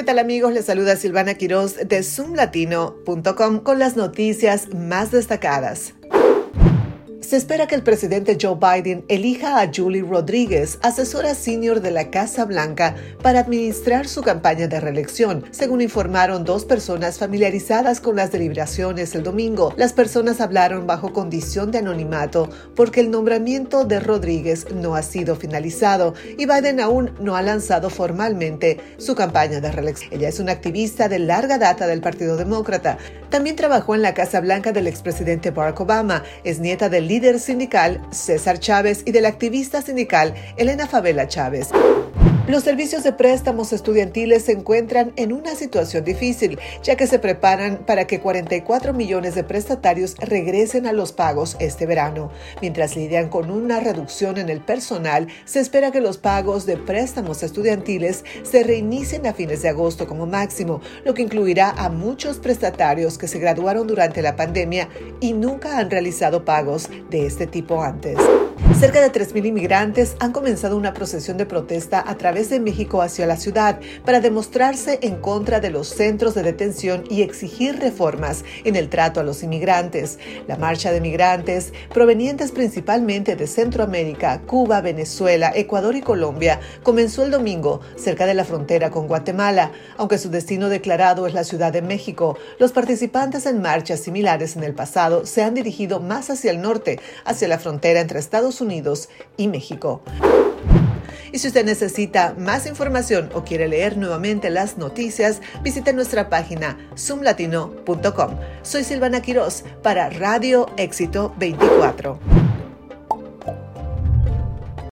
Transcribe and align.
¿Qué 0.00 0.06
tal 0.06 0.18
amigos? 0.18 0.54
Les 0.54 0.64
saluda 0.64 0.96
Silvana 0.96 1.34
Quiroz 1.34 1.76
de 1.76 2.02
zoomlatino.com 2.02 3.58
con 3.58 3.78
las 3.78 3.96
noticias 3.96 4.72
más 4.72 5.10
destacadas. 5.10 5.92
Se 7.20 7.36
espera 7.36 7.66
que 7.66 7.74
el 7.74 7.82
presidente 7.82 8.38
Joe 8.40 8.56
Biden 8.56 9.04
elija 9.08 9.60
a 9.60 9.70
Julie 9.72 10.02
Rodríguez, 10.02 10.78
asesora 10.82 11.34
senior 11.34 11.80
de 11.80 11.90
la 11.90 12.10
Casa 12.10 12.46
Blanca, 12.46 12.96
para 13.22 13.40
administrar 13.40 14.08
su 14.08 14.22
campaña 14.22 14.68
de 14.68 14.80
reelección, 14.80 15.44
según 15.50 15.82
informaron 15.82 16.44
dos 16.44 16.64
personas 16.64 17.18
familiarizadas 17.18 18.00
con 18.00 18.16
las 18.16 18.32
deliberaciones 18.32 19.14
el 19.14 19.22
domingo. 19.22 19.74
Las 19.76 19.92
personas 19.92 20.40
hablaron 20.40 20.86
bajo 20.86 21.12
condición 21.12 21.70
de 21.70 21.78
anonimato 21.78 22.48
porque 22.74 23.00
el 23.00 23.10
nombramiento 23.10 23.84
de 23.84 24.00
Rodríguez 24.00 24.66
no 24.74 24.94
ha 24.94 25.02
sido 25.02 25.36
finalizado 25.36 26.14
y 26.38 26.46
Biden 26.46 26.80
aún 26.80 27.12
no 27.20 27.36
ha 27.36 27.42
lanzado 27.42 27.90
formalmente 27.90 28.80
su 28.96 29.14
campaña 29.14 29.60
de 29.60 29.70
reelección. 29.70 30.12
Ella 30.12 30.30
es 30.30 30.40
una 30.40 30.52
activista 30.52 31.08
de 31.08 31.18
larga 31.18 31.58
data 31.58 31.86
del 31.86 32.00
Partido 32.00 32.36
Demócrata. 32.36 32.96
También 33.30 33.54
trabajó 33.54 33.94
en 33.94 34.02
la 34.02 34.12
Casa 34.12 34.40
Blanca 34.40 34.72
del 34.72 34.88
expresidente 34.88 35.52
Barack 35.52 35.80
Obama. 35.80 36.24
Es 36.42 36.58
nieta 36.58 36.88
del 36.88 37.06
líder 37.06 37.38
sindical 37.38 38.00
César 38.10 38.58
Chávez 38.58 39.02
y 39.06 39.12
de 39.12 39.20
la 39.20 39.28
activista 39.28 39.82
sindical 39.82 40.34
Elena 40.56 40.88
Favela 40.88 41.28
Chávez. 41.28 41.68
Los 42.50 42.64
servicios 42.64 43.04
de 43.04 43.12
préstamos 43.12 43.72
estudiantiles 43.72 44.46
se 44.46 44.50
encuentran 44.50 45.12
en 45.14 45.32
una 45.32 45.54
situación 45.54 46.04
difícil, 46.04 46.58
ya 46.82 46.96
que 46.96 47.06
se 47.06 47.20
preparan 47.20 47.84
para 47.86 48.08
que 48.08 48.18
44 48.18 48.92
millones 48.92 49.36
de 49.36 49.44
prestatarios 49.44 50.16
regresen 50.16 50.88
a 50.88 50.92
los 50.92 51.12
pagos 51.12 51.56
este 51.60 51.86
verano. 51.86 52.32
Mientras 52.60 52.96
lidian 52.96 53.28
con 53.28 53.52
una 53.52 53.78
reducción 53.78 54.36
en 54.36 54.48
el 54.48 54.60
personal, 54.60 55.28
se 55.44 55.60
espera 55.60 55.92
que 55.92 56.00
los 56.00 56.18
pagos 56.18 56.66
de 56.66 56.76
préstamos 56.76 57.44
estudiantiles 57.44 58.24
se 58.42 58.64
reinicien 58.64 59.28
a 59.28 59.32
fines 59.32 59.62
de 59.62 59.68
agosto 59.68 60.08
como 60.08 60.26
máximo, 60.26 60.80
lo 61.04 61.14
que 61.14 61.22
incluirá 61.22 61.70
a 61.70 61.88
muchos 61.88 62.38
prestatarios 62.38 63.16
que 63.16 63.28
se 63.28 63.38
graduaron 63.38 63.86
durante 63.86 64.22
la 64.22 64.34
pandemia 64.34 64.88
y 65.20 65.34
nunca 65.34 65.78
han 65.78 65.88
realizado 65.88 66.44
pagos 66.44 66.90
de 67.10 67.26
este 67.26 67.46
tipo 67.46 67.80
antes. 67.80 68.16
Cerca 68.80 69.02
de 69.02 69.12
3.000 69.12 69.44
inmigrantes 69.44 70.16
han 70.20 70.32
comenzado 70.32 70.74
una 70.74 70.94
procesión 70.94 71.36
de 71.36 71.44
protesta 71.44 72.02
a 72.06 72.16
través 72.16 72.48
de 72.48 72.60
México 72.60 73.02
hacia 73.02 73.26
la 73.26 73.36
ciudad 73.36 73.78
para 74.06 74.20
demostrarse 74.20 74.98
en 75.02 75.16
contra 75.16 75.60
de 75.60 75.68
los 75.68 75.86
centros 75.86 76.34
de 76.34 76.42
detención 76.42 77.04
y 77.10 77.20
exigir 77.20 77.78
reformas 77.78 78.42
en 78.64 78.76
el 78.76 78.88
trato 78.88 79.20
a 79.20 79.22
los 79.22 79.42
inmigrantes. 79.42 80.18
La 80.48 80.56
marcha 80.56 80.92
de 80.92 81.02
migrantes, 81.02 81.74
provenientes 81.92 82.52
principalmente 82.52 83.36
de 83.36 83.46
Centroamérica, 83.46 84.40
Cuba, 84.46 84.80
Venezuela, 84.80 85.52
Ecuador 85.54 85.94
y 85.94 86.00
Colombia, 86.00 86.58
comenzó 86.82 87.22
el 87.22 87.32
domingo 87.32 87.82
cerca 87.96 88.24
de 88.24 88.32
la 88.32 88.46
frontera 88.46 88.88
con 88.88 89.08
Guatemala. 89.08 89.72
Aunque 89.98 90.16
su 90.16 90.30
destino 90.30 90.70
declarado 90.70 91.26
es 91.26 91.34
la 91.34 91.44
Ciudad 91.44 91.70
de 91.70 91.82
México, 91.82 92.38
los 92.58 92.72
participantes 92.72 93.44
en 93.44 93.60
marchas 93.60 94.00
similares 94.00 94.56
en 94.56 94.64
el 94.64 94.72
pasado 94.72 95.26
se 95.26 95.42
han 95.42 95.52
dirigido 95.52 96.00
más 96.00 96.30
hacia 96.30 96.50
el 96.50 96.62
norte, 96.62 96.98
hacia 97.26 97.46
la 97.46 97.58
frontera 97.58 98.00
entre 98.00 98.18
Estados 98.18 98.62
Unidos 98.62 98.69
y 99.36 99.48
México. 99.48 100.02
Y 101.32 101.38
si 101.38 101.48
usted 101.48 101.64
necesita 101.64 102.34
más 102.38 102.66
información 102.66 103.30
o 103.34 103.44
quiere 103.44 103.68
leer 103.68 103.96
nuevamente 103.96 104.50
las 104.50 104.78
noticias, 104.78 105.40
visite 105.62 105.92
nuestra 105.92 106.28
página 106.28 106.76
zoomlatino.com. 106.96 108.36
Soy 108.62 108.84
Silvana 108.84 109.22
Quiroz 109.22 109.64
para 109.82 110.10
Radio 110.10 110.66
Éxito 110.76 111.34
24. 111.38 112.49